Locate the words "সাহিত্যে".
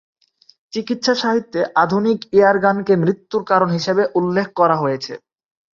1.15-1.61